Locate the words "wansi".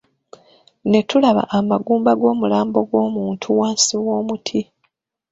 3.59-3.93